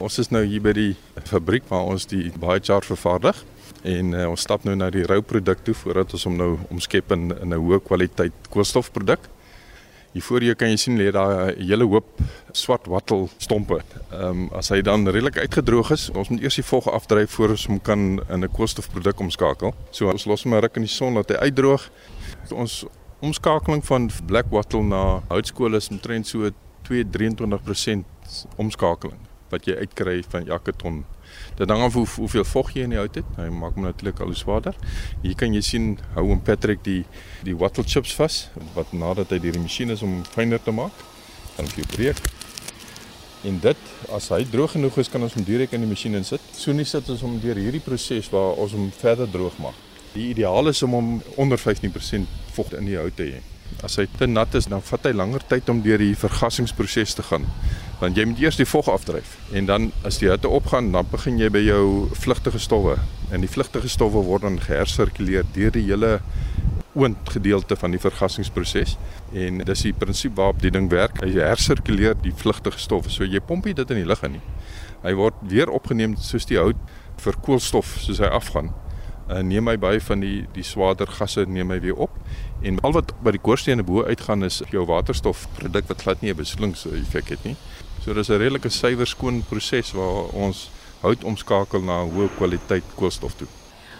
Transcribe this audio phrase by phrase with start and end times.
[0.00, 0.92] Ons is nou hier by die
[1.28, 3.42] fabriek waar ons die biochar vervaardig
[3.82, 7.12] en uh, ons stap nou na die rou produk toe voordat ons hom nou omskep
[7.12, 9.28] in, 'n hoë kwaliteit koolstofproduk.
[10.12, 12.06] Hier voor jou kan jy sien lê daar 'n hele hoop
[12.52, 13.82] swart wattel stompe.
[14.12, 17.50] Ehm um, as hy dan redelik uitgedroog is, ons moet eers die vog afdryf voor
[17.50, 19.74] ons hom kan in 'n koolstofproduk omskakel.
[19.90, 21.90] So ons los hom ruk in die son dat hy uitdroog.
[22.50, 22.84] Ons
[23.20, 26.50] omskakeling van black wattle na houtskool is omtrent so
[26.82, 28.04] 2-23%
[28.56, 31.02] omskakeling wat jy uitkry van elke ton
[31.56, 33.28] Dit hang af hoe, hoeveel vog jy in die hout het.
[33.36, 34.76] Hy maak hom natuurlik al hoe swaarder.
[35.22, 37.02] Hier kan jy sien hou hom Patrick die
[37.46, 38.46] die wattle chips vas
[38.76, 41.04] wat nadat hy deur die masjien is om fyner te maak.
[41.58, 42.20] Dan jy breek.
[43.48, 46.42] En dit as hy droog genoeg is kan ons hom direk in die masjien insit.
[46.56, 49.78] So nie sit ons hom deur hierdie proses waar ons hom verder droog maak.
[50.12, 53.40] Die ideaal is om hom onder 15% vog in die hout te hê.
[53.82, 57.24] As hy te nat is, dan vat hy langer tyd om deur die vergassingsproses te
[57.24, 57.46] gaan
[58.02, 61.36] want jy moet eers die vog afdryf en dan as die hitte opgaan dan begin
[61.38, 61.84] jy by jou
[62.18, 62.96] vlugtige stowwe.
[63.30, 66.16] En die vlugtige stowwe word dan gehersirkuleer deur die hele
[66.98, 68.96] oond gedeelte van die vergassingsproses.
[69.32, 71.22] En dis die prinsip waarop die ding werk.
[71.22, 73.12] Hy hersirkuleer die vlugtige stowwe.
[73.12, 74.42] So jy pomp dit in die lug in nie.
[75.06, 76.80] Hy word weer opgeneem soos die hout
[77.22, 78.72] vir koolstof soos hy afgaan.
[79.30, 82.18] Uh, neem hy baie van die die swaarder gasse neem hy weer op.
[82.66, 86.42] En al wat by die koorsteene bo uitgaan is jou waterstofproduk wat glad nie 'n
[86.42, 87.56] besoedelingseffek het nie
[88.02, 93.34] So dis 'n redelike suiwer skoon proses waar ons hout omskakel na hoë kwaliteit koolstof
[93.34, 93.46] toe.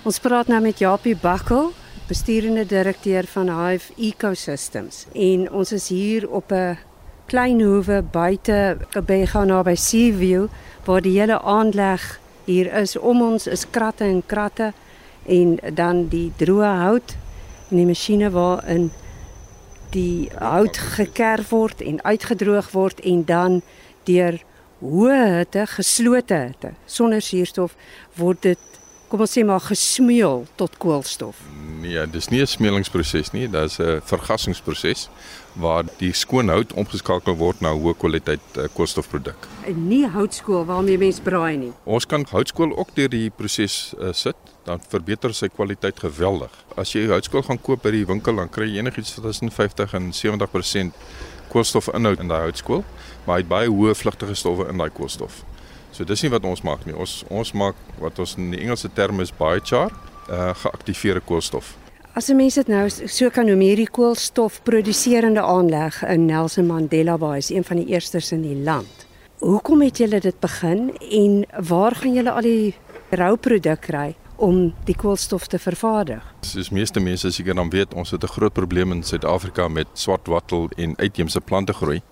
[0.03, 1.73] Ons praat nou met Japie Bakkel,
[2.09, 6.79] besturende direkteur van Hive Ecosystems en ons is hier op 'n
[7.27, 10.47] klein hoewe buite Gebega naby Seaview
[10.85, 14.73] waar die hele aanleg hier is om ons is kratte en kratte
[15.27, 17.17] en dan die droë hout
[17.71, 18.91] en die masjiene waarin
[19.91, 23.63] die hout gekerf word en uitgedroog word en dan
[24.05, 24.41] deur
[24.83, 27.77] hoë hitte, geslote hitte, sonder suurstof
[28.19, 28.69] word dit
[29.13, 31.37] kom ons sê maar gesmeel tot koolstof.
[31.83, 35.09] Nee, dis nie 'n smeelingsproses nie, dit is 'n vergassingsproses
[35.53, 39.49] waar die skoon hout omgeskakel word na hoë kwaliteit uh, koolstofproduk.
[39.67, 41.73] En nie houtskool waarmee mens braai nie.
[41.85, 46.51] Ons kan houtskool ook deur die proses uh, sit, dan verbeter sy kwaliteit geweldig.
[46.77, 50.13] As jy houtskool gaan koop by die winkel, dan kry jy enigiets tussen 50 en
[50.13, 50.93] 70%
[51.53, 52.85] koolstofinhoud in daai houtskool,
[53.25, 55.43] maar hy het baie hoë vlugtige stowwe in daai koolstof.
[55.93, 56.97] So dis nie wat ons maak nie.
[56.97, 59.93] Ons ons maak wat ons in die Engelse term is biochar,
[60.33, 61.77] uh geaktiveerde koolstof.
[62.15, 67.39] As 'n mens dit nou so kan noem hierdie koolstofproduserende aanleg in Nelson Mandela Bay
[67.39, 69.07] is een van die eerstes in die land.
[69.39, 72.75] Hoekom het julle dit begin en waar gaan julle al die
[73.11, 74.15] rou produk kry?
[74.43, 76.23] Om die koolstof te vervaardig.
[76.43, 80.27] Soos meeste mense seker dan weet, ons het 'n groot probleem in Suid-Afrika met swart
[80.27, 82.03] wattel en uitheemse plante groei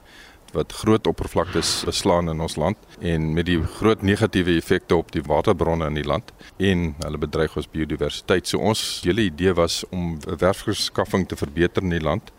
[0.52, 5.22] wat groot oppervlaktes beslaan in ons land en met die groot negatiewe effekte op die
[5.22, 8.46] waterbronne in die land en hulle bedreig ons biodiversiteit.
[8.46, 12.32] So ons hele idee was om werfverskaffing te verbeter in die land.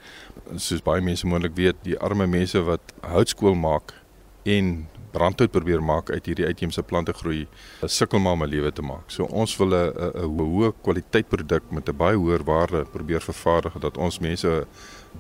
[0.55, 3.93] Soos baie mense moontlik weet, die arme mense wat houtskool maak
[4.43, 7.47] en brandhout probeer maak uit hierdie uitheemse plante groei,
[7.85, 9.07] sukkel maar om 'n lewe te maak.
[9.07, 13.97] So ons wil 'n hoë kwaliteit produk met 'n baie hoër waarde probeer vervaardig dat
[13.97, 14.65] ons mense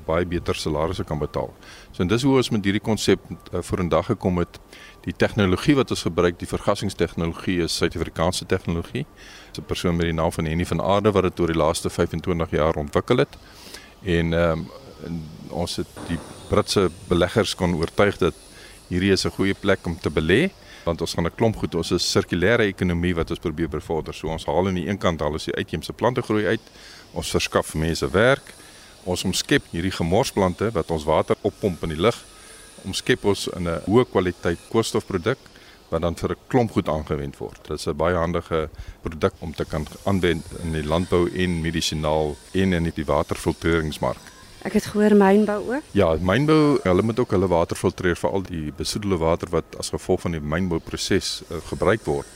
[0.05, 1.53] baie beter salarisse kan betaal.
[1.91, 4.59] So en dis hoe ons met hierdie konsep uh, vorendag gekom het.
[5.05, 9.05] Die tegnologie wat ons gebruik, die vergassingstegnologie is Suid-Afrikaanse tegnologie.
[9.51, 11.89] Dis 'n persoon met die naam van Henny van Aarde wat dit oor die laaste
[11.89, 13.37] 25 jaar ontwikkel het.
[14.03, 14.59] En ehm
[15.05, 16.17] um, ons het die
[16.49, 18.33] Britse beleggers kon oortuig dat
[18.91, 20.51] hierdie is 'n goeie plek om te belê
[20.85, 24.13] want ons gaan 'n klomp goed ons is sirkulêre ekonomie wat ons probeer bevorder.
[24.13, 26.61] So ons haal aan die een kant al ons die uitheemse plante groei uit.
[27.13, 28.53] Ons verskaf mense werk.
[29.03, 32.17] Ons omskep hierdie gemorsplante wat ons water oppomp in die lug.
[32.85, 35.37] Omskep ons in 'n hoë kwaliteit koolstofproduk
[35.89, 37.67] wat dan vir 'n klomp goed aangewend word.
[37.67, 38.69] Dit is 'n baie handige
[39.01, 44.40] produk om te kan aanwend in die landbou en medisinaal en in die waterfiltreringsmark.
[44.61, 45.85] Ek het gehoor mynbou ook.
[45.97, 49.89] Ja, mynbou, hulle moet ook hulle water filtreer vir al die besoedelde water wat as
[49.89, 52.27] gevolg van die mynbouproses uh, gebruik word.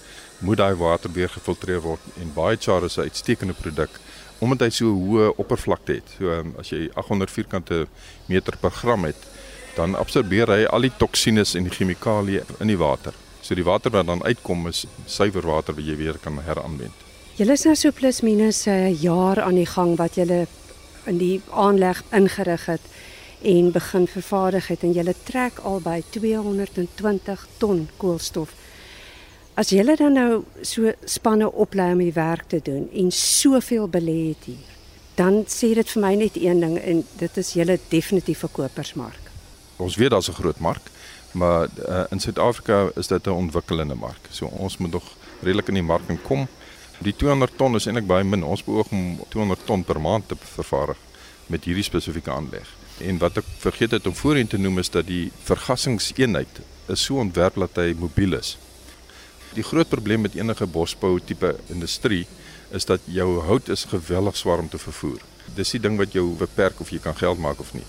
[0.41, 3.99] Moet daai water weer gefiltreer word en baie char is 'n uitstekende produk
[4.39, 6.09] omdat hy so hoë oppervlakte het.
[6.17, 7.85] So um, as jy 800 vierkante
[8.27, 9.21] meter per gram het,
[9.75, 13.13] dan absorbeer hy al die toksines en die chemikalieë in die water.
[13.41, 16.93] So die water wat dan uitkom is suiwer water wat jy weer kan heraanwend.
[17.35, 20.47] Julle is nou so plus minus 'n jaar aan die gang wat julle
[21.05, 22.81] in die aanleg ingerig het
[23.41, 28.53] en begin vervaardig het en jy trek al by 220 ton koolstof.
[29.55, 34.33] As jy dan nou so spanne oplei om die werk te doen en soveel belê
[34.33, 34.71] het hier,
[35.15, 39.31] dan sê dit vir my net een ding en dit is julle definitief 'n kopersmark.
[39.77, 40.91] Ons weet daar's 'n groot mark.
[41.35, 44.27] Maar uh, in Suid-Afrika is dit 'n ontwikkelende mark.
[44.29, 45.03] So ons moet nog
[45.41, 46.47] redelik in die mark kom.
[47.03, 48.43] Die 200 ton is eintlik baie min.
[48.43, 50.99] Ons beoog om 200 ton per maand te vervaardig
[51.51, 52.69] met hierdie spesifieke aanleg.
[53.03, 56.61] En wat ek vergeet het om voorheen te noem is dat die vergassingseenheid
[56.93, 58.55] is so ontwerp dat hy mobiel is.
[59.55, 62.23] Die groot probleem met enige bosbou tipe industrie
[62.75, 65.19] is dat jou hout is geweldig swaar om te vervoer.
[65.55, 67.85] Dis die ding wat jou beperk of jy kan geld maak of nie.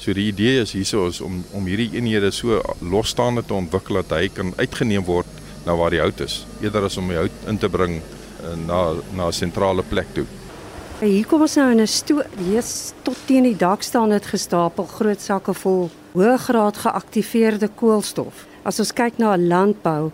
[0.00, 4.16] So die idee is hierso is om om hierdie eenhede so losstaande te ontwikkel dat
[4.18, 5.28] hy kan uitgeneem word
[5.66, 8.00] na waar die hout is, eerder as om die hout in te bring
[8.66, 10.26] na na 'n sentrale plek toe.
[11.00, 14.84] Hier kom ons nou in 'n stoel, jy's tot teen die dak staan dit gestapel
[14.84, 18.46] groot sakke vol hoëgraad geaktiveerde koolstof.
[18.64, 20.10] As ons kyk na landbou,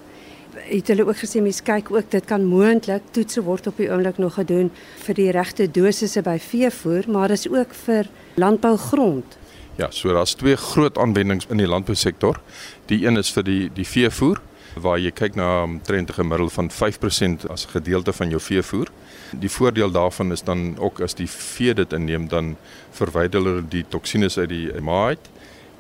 [0.66, 4.18] het hulle ook gesê mense kyk ook dit kan moontlik toetse word op die oomblik
[4.18, 4.70] nog gedoen
[5.04, 9.38] vir die regte dosisse by veevoer, maar dis ook vir landbougrond.
[9.78, 12.40] Ja, so daar's twee groot aanwendings in die landbousektor.
[12.86, 14.41] Die een is vir die die veevoer
[14.74, 18.88] waar jy kyk na 'n trendige gemiddel van 5% as gedeelte van jou veevoer.
[19.30, 22.56] Die voordeel daarvan is dan ook as die vee dit inneem dan
[22.90, 25.28] verwyder hulle die toksines uit die maag uit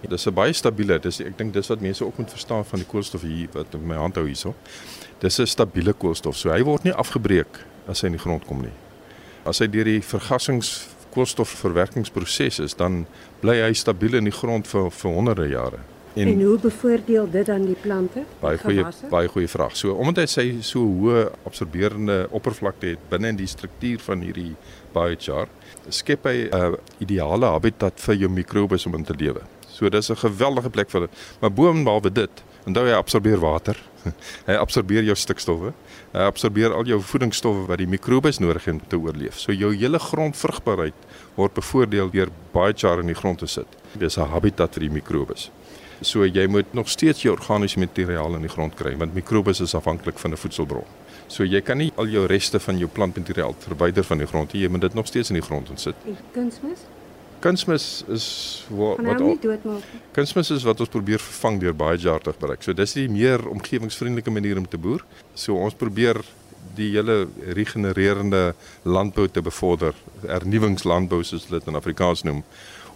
[0.08, 0.98] Dis 'n baie stabiele.
[0.98, 3.86] Dis ek dink dis wat mense ook moet verstaan van die koolstof hier wat in
[3.86, 4.54] my hand hou hierso.
[5.18, 6.36] Dis 'n stabiele koolstof.
[6.36, 8.72] So hy word nie afgebreek as hy in die grond kom nie.
[9.44, 13.06] As hy deur die vergassings koolstofverwerkingsproses is, dan
[13.40, 15.78] bly hy stabiel in die grond vir vir honderde jare.
[16.14, 18.24] En, en hoe bevoordeel dit dan die plante?
[18.40, 19.76] Baie goeie baie goeie vraag.
[19.76, 24.52] So omdat hy sy so hoë absorberende oppervlakte het binne in die struktuur van hierdie
[24.92, 25.48] biochar,
[25.88, 29.40] skep hy 'n ideale habitat vir jou mikrobes om in te lewe.
[29.68, 31.10] So dis 'n geweldige plek vir dit.
[31.40, 33.76] Maar boonbehalwe dit, onthou hy absorbeer water.
[34.48, 35.72] hy absorbeer jou stikstowwe.
[36.12, 39.38] Hy absorbeer al jou voedingsstowwe wat die mikrobes nodig het om te oorleef.
[39.38, 40.94] So jou hele grondvrugbaarheid
[41.36, 43.66] word bevoordeel deur baie char in die grond te sit.
[43.98, 45.50] Dis 'n habitat vir die mikrobes.
[46.02, 49.74] So jy moet nog steeds jou organiese materiaal in die grond kry want mikrobes is
[49.74, 50.84] afhanklik van 'n voedselbron.
[51.28, 54.62] So jy kan nie al jou reste van jou plantmateriaal verwyder van die grond nie.
[54.62, 55.94] Jy moet dit nog steeds in die grond insit.
[56.32, 56.84] Kunsmis?
[57.42, 58.26] kunsmis is
[58.70, 62.62] wat wat kunsmis is wat ons probeer vervang deur baie jaar te gebruik.
[62.62, 65.02] So dis die meer omgewingsvriendelike manier om te boer.
[65.34, 66.20] So ons probeer
[66.76, 67.26] die hele
[67.56, 68.54] regenererende
[68.88, 72.44] landbou te bevorder, hernuwingslandbou soos dit in Afrikaans noem,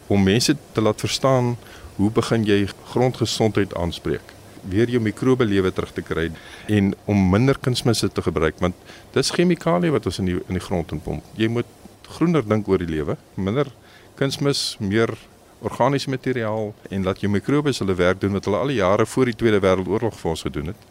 [0.07, 1.57] om mense te laat verstaan
[1.97, 4.37] hoe begin jy grondgesondheid aanspreek
[4.69, 6.27] weer jou mikrobe lewe terug te kry
[6.73, 8.75] en om minder kunsmisse te gebruik want
[9.15, 11.25] dis chemikalieë wat ons in die in die grond inpomp.
[11.39, 11.71] Jy moet
[12.17, 13.71] groener dink oor die lewe, minder
[14.19, 15.13] kunsmis, meer
[15.67, 19.31] organiese materiaal en laat jou mikrobes hulle werk doen wat hulle al die jare voor
[19.31, 20.83] die Tweede Wêreldoorlog vir ons gedoen het.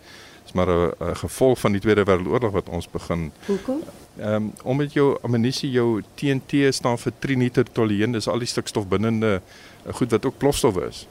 [0.45, 3.31] Dis maar 'n gevolg van die Tweede Wêreldoorlog wat ons begin.
[3.47, 3.83] Hoekom?
[4.17, 9.41] Ehm um, omdat jou ammunisie jou TNT staan vir trinitrotolueen, dis al die stikstof binnende
[9.41, 11.07] eh, goed wat ook plofstof is.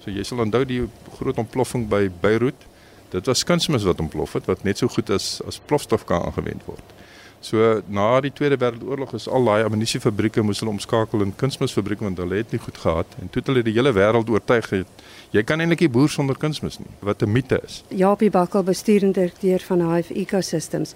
[0.00, 0.80] So jy sal onthou die
[1.18, 2.66] groot ontploffing by Beirut.
[3.12, 6.64] Dit was kunsmis wat ontplof het wat net so goed as as plofstof kan aangewend
[6.64, 6.96] word.
[7.40, 12.18] So na die Tweede Wêreldoorlog is al daai ammunisiefabrieke moes hulle omskakel in kunsmisfabrieke want
[12.18, 15.04] hulle het nie goed gehad en toe het hulle die hele wêreld oortuig het
[15.36, 17.84] jy kan eintlik nie boer sonder kunsmis nie wat 'n mite is.
[17.88, 20.94] Japie Bakkel bestuurende direkteur van Hive Ecosystems.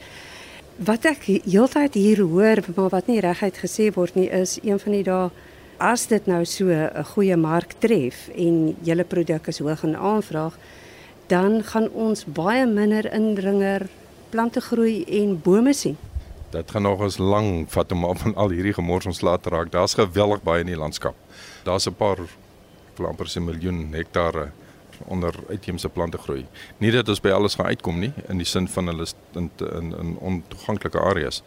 [0.80, 4.94] Wat ek heeltyd hier hoor maar wat nie reguit gesê word nie is een van
[4.96, 5.26] die dae
[5.76, 10.56] as dit nou so 'n goeie mark tref en julle produk is hoog in aanvraag
[11.28, 13.88] dan gaan ons baie minder indringer
[14.30, 15.98] plante groei en bome sien.
[16.50, 19.70] Dit gaan nog eens lank vat om op al hierdie gemors ontslae te raak.
[19.72, 21.14] Daar's geweldig baie in die landskap.
[21.64, 22.18] Daar's 'n paar
[22.96, 24.50] amper 'n miljoen hektare
[25.06, 26.46] onder uitheemse plante groei.
[26.78, 29.94] Nie dat ons by alles gaan uitkom nie in die sin van hulle in in,
[30.00, 31.42] in ontoeganklike areas.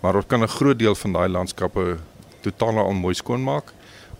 [0.00, 1.98] Maar ons kan 'n groot deel van daai landskappe
[2.40, 3.72] totaal al mooi skoonmaak.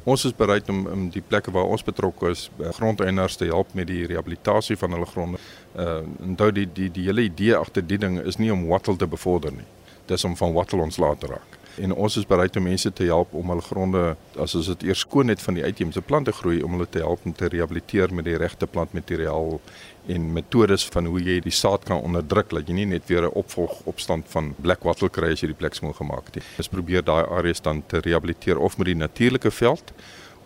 [0.05, 3.75] Ons is bereid om in die plekke waar ons betrokke is, eh, grondeienaars te help
[3.75, 5.39] met die rehabilitasie van hulle gronde.
[5.77, 8.97] Uh en dit die die die hele idee agter die ding is nie om wattle
[8.97, 9.67] te bevorder nie
[10.09, 11.58] dis om van wattle ontslae te raak.
[11.79, 15.05] En ons is bereid om mense te help om hul gronde as ons dit eers
[15.07, 18.27] skoon het van die uitheemse plante groei om hulle te help om te rehabiliteer met
[18.27, 19.61] die regte plantmateriaal
[20.09, 23.35] en metodes van hoe jy die saad kan onderdruk dat jy nie net weer 'n
[23.43, 26.45] opvolg opstand van black wattle kry as jy die plek skoon gemaak het nie.
[26.59, 29.93] Ons probeer daai areas dan te rehabiliteer of met die natuurlike veld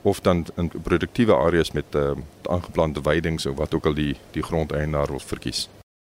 [0.03, 2.11] of dan in produktiewe areas met uh,
[2.43, 5.69] aangeplante weidings of wat ook al die die grondeienaar wil verkies.